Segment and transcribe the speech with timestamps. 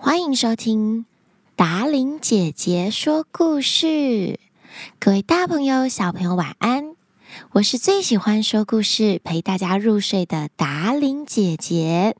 [0.00, 1.06] 欢迎收听
[1.56, 4.38] 达伶姐姐说故事。
[5.00, 6.94] 各位大朋友、小朋友，晚安！
[7.50, 12.16] 我是最喜欢说故事、陪大家入睡的达伶姐姐。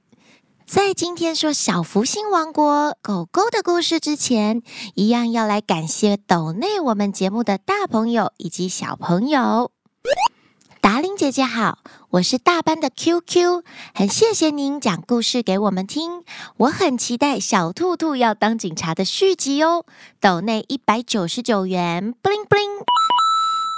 [0.67, 4.61] 在今天说小福星王国狗狗的故事之前，
[4.97, 9.71] 一样要来感谢抖内我们节目的大朋友以及小朋友。
[10.81, 11.79] 达玲姐姐好，
[12.11, 13.63] 我是大班的 QQ，
[13.95, 16.23] 很谢谢您讲故事给我们听，
[16.57, 19.85] 我很期待小兔兔要当警察的续集哦。
[20.21, 22.85] 抖内一百九十九元，bling bling。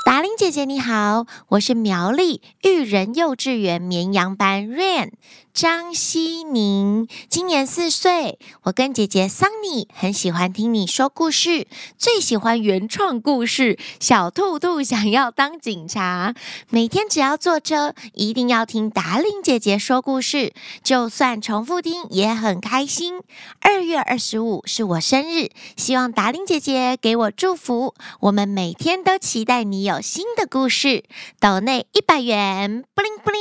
[0.04, 5.12] 达玲姐姐你好，我是苗栗育人幼稚园绵羊班 Rain
[5.52, 8.38] 张希宁，今年四岁。
[8.62, 11.66] 我跟姐姐桑尼很喜欢听你说故事，
[11.98, 13.78] 最喜欢原创故事。
[13.98, 16.34] 小兔兔想要当警察，
[16.70, 20.52] 每天只要坐车，一定要听达令姐姐说故事，
[20.82, 23.20] 就算重复听也很开心。
[23.60, 31.04] 二月二十五是我生日，希望达令姐姐给我祝福，我们每天都期待你有新的故事，
[31.40, 33.40] 抖内一百元，布灵布灵，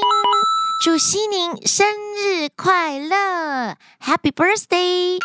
[0.81, 1.85] 祝希宁生
[2.15, 5.17] 日快乐，Happy Birthday！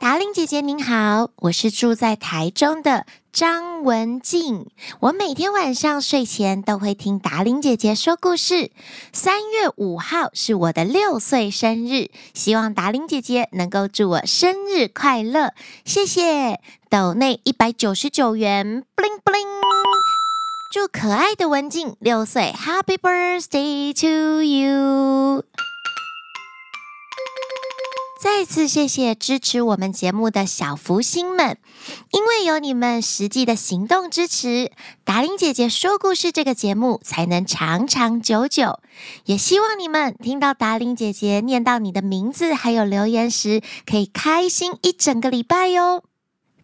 [0.00, 8.70] 达伶姐姐您好，我是住在台中的张文静，我每天晚上睡前都会听达伶姐姐说故事。
[9.12, 15.52] 三月五号是我的六岁生日，希望达伶姐姐能够祝我生日快乐，
[15.84, 16.58] 谢谢。
[16.88, 19.60] 抖内一百九十九元，bling bling，
[20.72, 25.44] 祝可爱的文静六岁，Happy Birthday to you！
[28.22, 31.58] 再次谢谢支持我们节目的小福星们，
[32.12, 34.70] 因为有你们实际的行动支持，
[35.02, 38.78] 达伶姐姐说故事这个节目才能长长久久。
[39.24, 46.04] 也希望你们听到达伶姐姐念到你的名字还有留言时，可以开心一整个礼拜哟。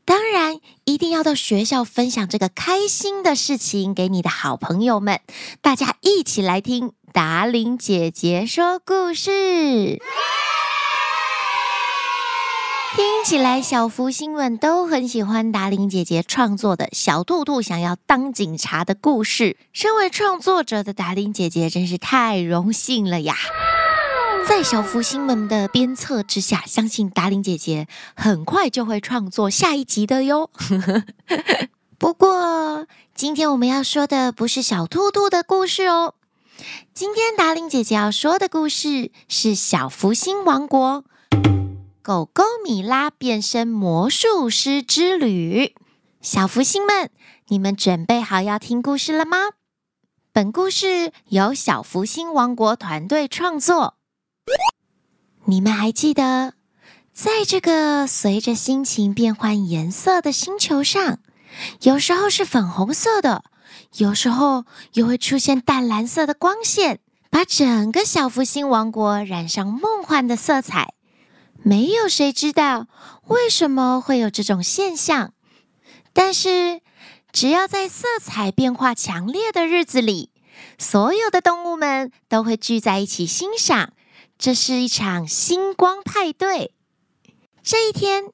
[0.06, 5.20] 当然，一定要到学校分享这个开心的事情给你的好朋友们，
[5.60, 10.00] 大家一起来听达玲姐姐说故事。
[12.94, 19.56] 听起来，小福星们都很喜欢达玲姐姐创作的小兔兔想要当警察的故事。
[19.72, 23.34] 身为创作者的达玲姐姐真是太荣幸了呀！
[24.48, 30.50] 在小福星们的鞭策之下，相信达令姐姐很快就会创作下一集的哟。
[31.98, 36.14] 不过，今天我们要说的不是小兔兔的故事哦。
[36.94, 41.04] 今天达令姐姐要说的故事是小福星王国
[42.02, 45.74] 狗狗米拉变身魔术师之旅。
[46.22, 47.10] 小福星们，
[47.48, 49.38] 你们准备好要听故事了吗？
[50.32, 53.95] 本故事由小福星王国团队创作。
[55.48, 56.54] 你们还记得，
[57.12, 61.20] 在这个随着心情变换颜色的星球上，
[61.82, 63.44] 有时候是粉红色的，
[63.98, 64.64] 有时候
[64.94, 66.98] 又会出现淡蓝色的光线，
[67.30, 70.94] 把整个小福星王国染上梦幻的色彩。
[71.62, 72.88] 没有谁知道
[73.26, 75.32] 为什么会有这种现象，
[76.12, 76.80] 但是
[77.30, 80.30] 只要在色彩变化强烈的日子里，
[80.76, 83.92] 所有的动物们都会聚在一起欣赏。
[84.38, 86.72] 这是一场星光派对。
[87.62, 88.24] 这一天，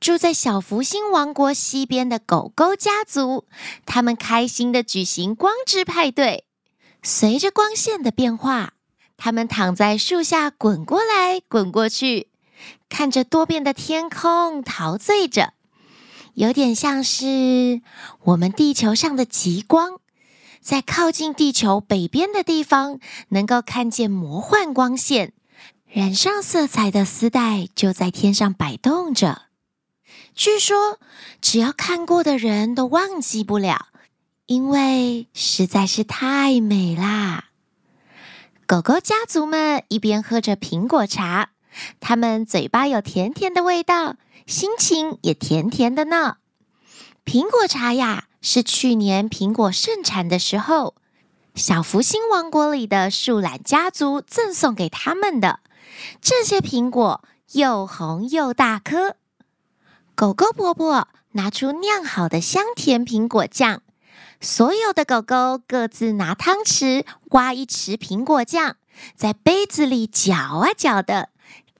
[0.00, 3.44] 住在小福星王国西边的狗狗家族，
[3.86, 6.44] 他们开心的举行光之派对。
[7.02, 8.72] 随着光线的变化，
[9.16, 12.28] 他们躺在树下滚过来滚过去，
[12.88, 15.52] 看着多变的天空，陶醉着，
[16.34, 17.82] 有点像是
[18.24, 20.00] 我们地球上的极光。
[20.60, 25.32] 在靠近地球北边的地方，能够看见魔幻光线。
[25.94, 29.42] 染上色彩的丝带就在天上摆动着，
[30.34, 30.98] 据说
[31.42, 33.88] 只要看过的人都忘记不了，
[34.46, 37.50] 因为实在是太美啦。
[38.66, 41.50] 狗狗家族们一边喝着苹果茶，
[42.00, 44.16] 他们嘴巴有甜甜的味道，
[44.46, 46.38] 心情也甜甜的呢。
[47.26, 50.94] 苹果茶呀，是去年苹果盛产的时候，
[51.54, 55.60] 小福星王国里的树懒家族赠送给他们的。
[56.20, 57.22] 这些苹果
[57.52, 59.16] 又红又大颗，
[60.14, 63.82] 狗狗伯伯拿出酿好的香甜苹果酱，
[64.40, 68.76] 所有的狗狗各自拿汤匙挖一匙苹果酱，
[69.16, 71.30] 在杯子里搅啊搅的，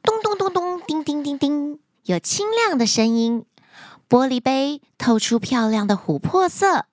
[0.03, 3.45] 咚咚咚咚，叮叮叮叮，有清亮的声音。
[4.09, 6.85] 玻璃杯透出漂亮的琥珀色，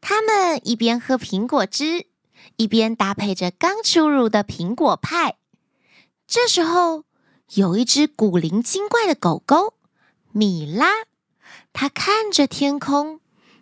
[0.00, 2.06] 他们一边喝苹果汁，
[2.54, 5.38] 一边搭配着刚出炉的苹果派。
[6.34, 7.04] 这时候，
[7.52, 9.74] 有一只古灵精怪的狗狗
[10.30, 10.88] 米拉，
[11.74, 13.20] 它看着天空，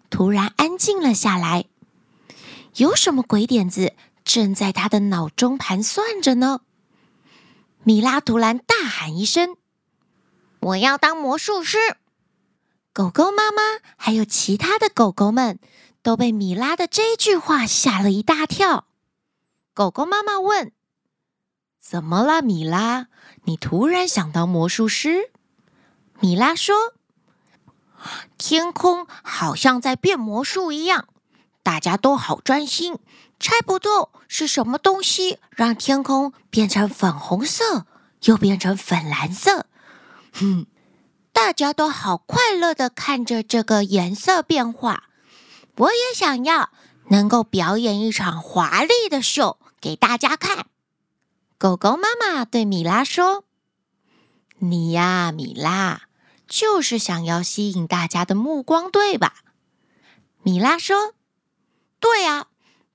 [0.09, 1.65] 突然安静了下来。
[2.77, 6.61] 有什么鬼点子正在它的脑中盘算着呢？
[7.83, 9.57] 米拉突然大喊一声
[10.63, 11.77] ：“我要当魔术师！”
[12.95, 15.59] 狗狗妈妈还有其他的狗狗们
[16.05, 18.87] 都被米拉的这句话吓了一大跳。
[19.75, 20.71] 狗狗妈妈问
[21.81, 23.07] ：“怎么了，米拉？
[23.45, 25.31] 你突然想当魔术师？”
[26.21, 26.75] 米拉说
[28.39, 31.09] ：“天空好像在变魔术一样。”
[31.63, 32.99] 大家都好专心，
[33.39, 37.87] 猜不透是什么东西让天空变成粉红色，
[38.25, 39.67] 又变成粉蓝色。
[40.33, 40.67] 哼，
[41.33, 45.05] 大家都好快乐的看着这个颜色变化。
[45.77, 46.71] 我也想要
[47.09, 50.67] 能够表演一场华丽的秀给大家看。
[51.61, 53.45] 狗狗妈妈对米拉说
[54.61, 56.05] ：“你呀，米拉，
[56.49, 59.35] 就是想要吸引大家的目光，对吧？”
[60.43, 61.13] 米拉说。
[61.99, 62.47] 对啊，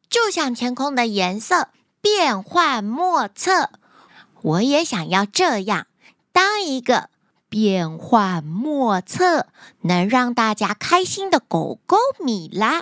[0.09, 1.69] 就像天空的颜色
[2.01, 3.69] 变幻莫测，
[4.41, 5.85] 我也想要这样，
[6.31, 7.11] 当一个
[7.47, 9.45] 变幻莫测、
[9.81, 12.81] 能让大家开心的狗狗米拉。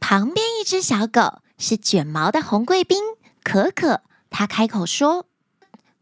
[0.00, 3.00] 旁边一只小狗是卷毛的红贵宾
[3.44, 4.02] 可可，
[4.32, 5.26] 他开口说：“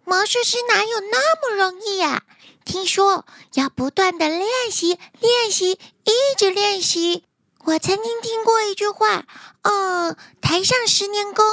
[0.06, 2.22] 魔术师哪有那么容易呀？
[2.64, 7.24] 听说要不断的练习，练习，一直练习。”
[7.66, 9.26] 我曾经听过一句话，
[9.62, 11.44] 呃，台上十年功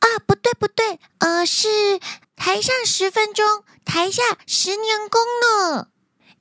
[0.00, 2.00] 啊，不对不对，呃，是
[2.34, 5.88] 台上十分钟，台下十年功呢。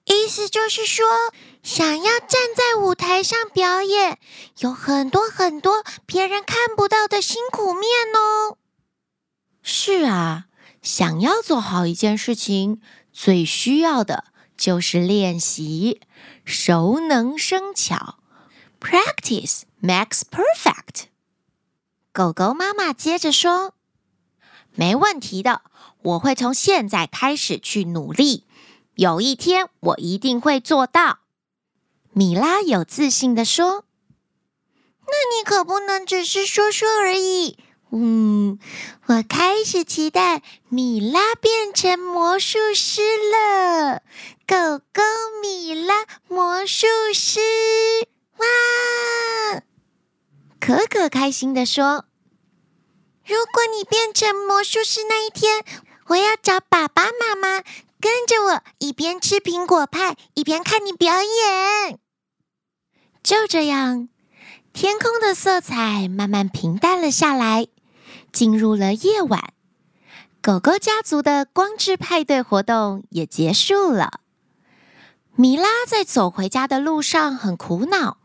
[0.05, 1.05] 意思就是说，
[1.61, 4.17] 想要站在舞台上表演，
[4.57, 8.57] 有很多很多别人看不到的辛苦面哦。
[9.65, 10.47] 是啊，
[10.81, 12.81] 想要做好一件事情，
[13.13, 14.25] 最需要的
[14.57, 16.01] 就是练习，
[16.43, 18.19] 熟能生巧。
[18.81, 21.05] Practice makes perfect。
[22.11, 23.73] 狗狗妈妈接着说
[24.75, 25.61] ：“没问题的，
[26.01, 28.45] 我会从现在开始去努力，
[28.95, 31.19] 有一天我一定会做到。”
[32.11, 33.85] 米拉有自信地说
[35.07, 37.57] ：“那你可不能只是说说而已。”
[37.95, 38.57] 嗯，
[39.05, 44.01] 我开始期待米拉变成魔术师了。
[44.47, 45.03] 狗狗
[45.43, 45.93] 米拉，
[46.27, 47.39] 魔术师。
[48.37, 49.61] 哇！
[50.59, 52.05] 可可开心地说
[53.27, 55.63] ：“如果你变成魔术师那一天，
[56.07, 57.61] 我要找爸爸妈妈
[58.01, 61.99] 跟着我，一边吃苹果派，一边看你表演。”
[63.21, 64.09] 就这样，
[64.73, 67.67] 天空的色彩慢慢平淡了下来，
[68.33, 69.53] 进入了夜晚。
[70.41, 74.19] 狗狗家族的光之派对活动也结束了。
[75.35, 78.17] 米拉在走回家的路上很苦恼。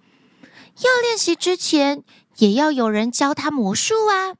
[0.80, 2.02] 要练习之前，
[2.38, 4.34] 也要有人教他魔术啊！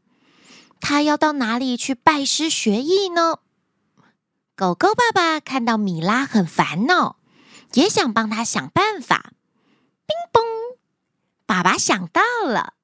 [0.81, 3.38] 他要到哪里去拜师学艺呢？
[4.55, 7.17] 狗狗爸爸看到米拉很烦恼，
[7.75, 9.32] 也想帮他想办法。
[10.06, 10.43] 乒乓，
[11.47, 12.75] 爸爸想到了。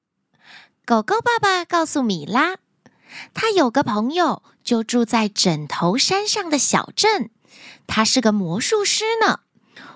[0.85, 2.57] 狗狗爸爸告诉米拉，
[3.33, 7.29] 他有个朋友就住在枕头山上的小镇，
[7.87, 9.39] 他是个魔术师呢。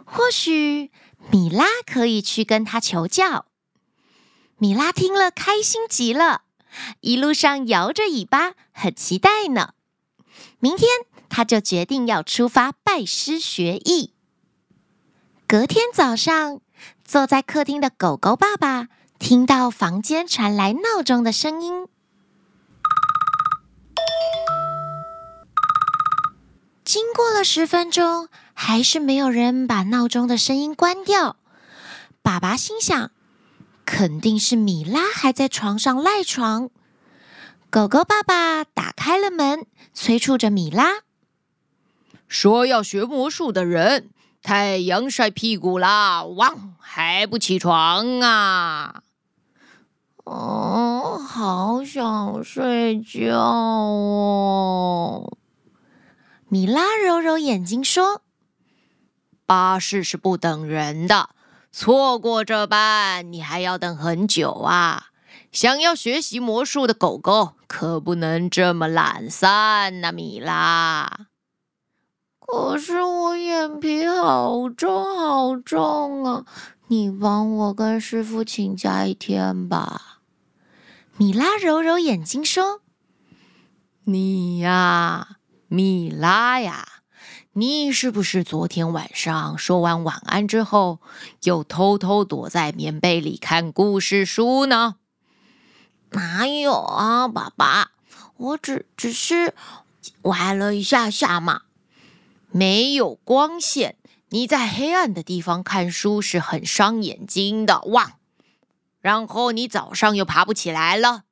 [0.06, 0.92] 或许
[1.30, 3.46] 米拉可以去跟他求教。
[4.58, 6.42] 米拉听了，开心极了，
[7.02, 9.74] 一路上摇着尾巴，很期待呢。
[10.60, 10.90] 明天，
[11.30, 14.14] 他就决定要出发拜师学艺。
[15.48, 16.60] 隔天早上，
[17.06, 21.88] 坐在客厅的狗狗爸爸听到房间传来闹钟的声音。
[26.90, 31.36] 经过了十分钟，还是没有人把闹钟的声音关掉。
[32.24, 33.12] 爸爸心想。
[33.86, 36.72] 肯定是米拉还在床上赖床。
[37.70, 41.02] 狗狗爸爸打开了门，催促着米拉，
[42.28, 44.10] 说要学魔术的人，
[44.42, 46.24] 太阳晒屁股啦！
[46.24, 49.04] 汪，还不起床啊？
[50.24, 55.38] 哦，好想睡觉哦。
[56.50, 58.24] 米拉揉揉眼睛说
[59.46, 61.30] ：“巴士是不等人的。”
[61.72, 65.10] 错过这班，你还要等很久啊！
[65.52, 71.28] 想要学习魔术的狗狗可不能这么懒散呐，米拉。
[72.40, 76.46] 可是我眼皮好重好重啊！
[76.88, 80.22] 你帮我跟师傅请假一天吧。
[81.18, 82.82] 米拉揉揉眼睛说
[84.06, 85.38] ：“你呀，
[85.72, 86.88] 米拉呀，
[87.54, 91.00] 你是不是昨天晚上说完晚安之后，
[91.44, 94.96] 又偷偷躲在棉被里看故事书呢？
[96.10, 97.92] 哪有啊，爸爸，
[98.38, 99.54] 我只只是
[100.24, 101.62] 玩了一下下嘛。
[102.52, 103.96] 没有光线，
[104.30, 107.82] 你在黑暗的地方看书是很伤眼睛的。
[107.82, 108.14] 哇！
[109.02, 111.26] 然后你早上又爬不起来了。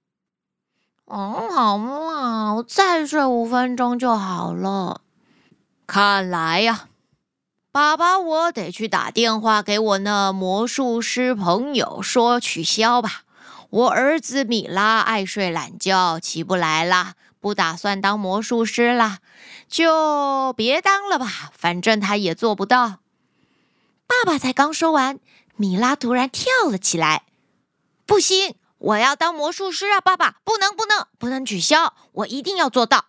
[1.08, 5.00] 哦，好嘛，我再睡五分钟就好了。
[5.86, 6.90] 看来呀，
[7.72, 13.22] 爸爸，我得去打电话给我那魔术师朋友说取消吧。
[13.70, 19.20] 我儿子米拉爱睡懒觉，起不来啦，不打算当魔术师啦，
[19.70, 22.98] 就别当了吧，反正他也做不到。
[24.08, 25.20] 爸爸才刚说完，
[25.56, 27.24] 米拉突然跳了起来。
[28.06, 30.00] 不行，我要当魔术师啊！
[30.00, 33.06] 爸爸，不能，不能，不能取消，我一定要做到。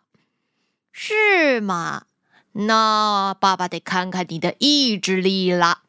[0.93, 2.05] 是吗？
[2.53, 5.83] 那爸爸得看看你的意志力了，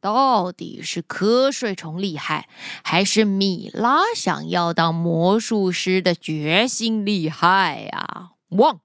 [0.00, 2.48] 到底是瞌睡虫厉害，
[2.82, 8.30] 还是米拉想要当魔术师的决心厉害呀？
[8.48, 8.80] 汪！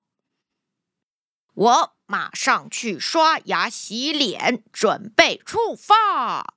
[1.56, 6.54] 我马上去刷牙洗脸，准备出发。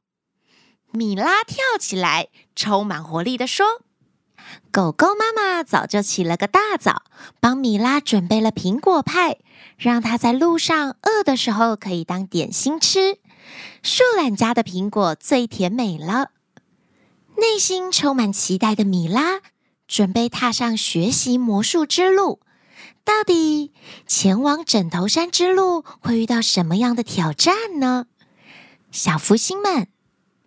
[0.93, 3.83] 米拉跳起来，充满活力地说。
[4.71, 7.05] 狗狗妈妈早就起了个大早，
[7.41, 9.39] 帮米拉准备了苹果派，
[9.79, 13.19] 让它在路上饿的时候可以当点心吃。
[13.83, 16.31] 树懒家的苹果最甜美了。
[17.37, 19.41] 内心充满期待的米拉，
[19.89, 22.41] 准备踏上学习魔术之路。
[23.05, 23.73] 到底
[24.07, 28.07] 前往枕头山之路会遇到什么样的挑战呢？
[28.91, 29.89] 小福星们。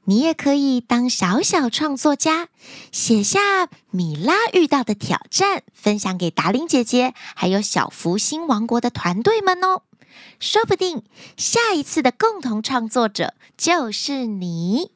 [0.06, 2.50] 你也可以当小小创作家，
[2.92, 9.82] 写下米拉遇到的挑战，分享给达伶姐姐，还有小福星王国的团队们哦。
[10.40, 11.04] 说不定
[11.38, 14.92] 下一次的共同创作者就是你。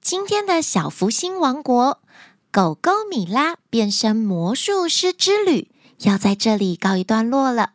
[0.00, 2.00] 今天的小福星王国
[2.50, 5.68] 狗狗米拉变身魔术师之旅
[5.98, 7.72] 要在这里告一段落了。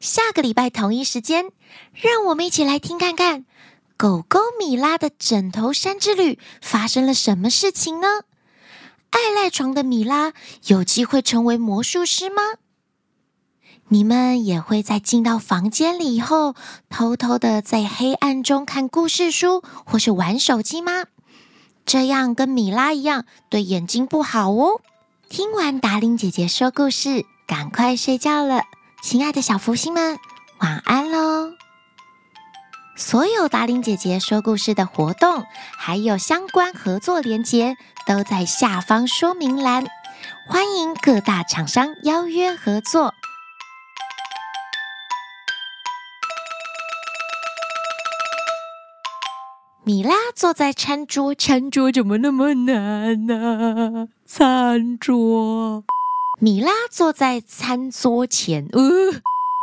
[0.00, 1.50] 下个礼拜同一时间，
[1.92, 3.44] 让我们一起来听看看。
[4.00, 8.06] 狗狗米拉的枕头山之旅发生了什么事情呢？
[9.10, 10.32] 爱赖床的米拉
[10.68, 12.40] 有机会成为魔术师吗？
[13.88, 16.54] 你们也会在进到房间里以后，
[16.88, 21.04] 偷偷的在黑暗中看故事书或是玩手机吗？
[21.84, 24.80] 这样跟米拉一样，对眼睛不好哦。
[25.28, 28.62] 听完达令姐姐说故事，赶快睡觉了，
[29.02, 30.18] 亲爱的小福星们，
[30.60, 31.59] 晚安喽。
[33.00, 35.42] 所有达伶姐姐说故事的活动，
[35.78, 37.74] 还有相关合作连接，
[38.06, 39.86] 都在下方说明栏。
[40.46, 43.14] 欢迎各大厂商邀约合作。
[49.82, 54.08] 米拉坐在餐桌，餐桌怎么那么难呢？
[54.26, 55.84] 餐桌。
[56.38, 58.80] 米拉坐在餐桌前，呃。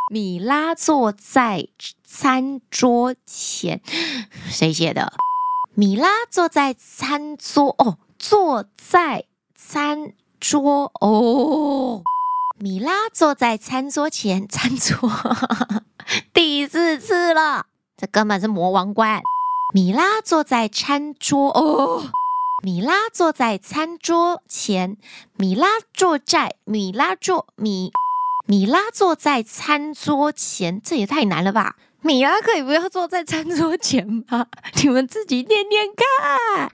[0.09, 1.67] 米拉坐在
[2.05, 3.81] 餐桌前，
[4.49, 5.11] 谁写的？
[5.73, 12.03] 米拉坐在餐桌哦，坐在餐桌哦。
[12.57, 15.11] 米拉坐在餐桌前，餐桌
[16.33, 17.65] 第四次了，
[17.97, 19.21] 这根本是魔王关。
[19.73, 22.09] 米拉坐在餐桌哦，
[22.63, 24.95] 米拉坐在餐桌前，
[25.35, 27.91] 米拉坐在米拉坐米。
[28.47, 31.75] 米拉坐在餐桌前，这也太难了吧！
[32.01, 34.47] 米拉可以不要坐在餐桌前吗？
[34.81, 36.71] 你们自己念念看。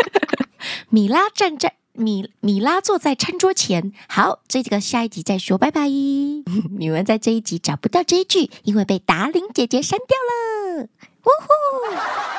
[0.88, 3.92] 米拉站在米米拉坐在餐桌前。
[4.08, 5.86] 好，这个下一集再说，拜拜。
[6.78, 10.88] 你们在这一集找不到这一句，因为被达令姐姐删掉了。
[11.24, 12.35] 呜呼！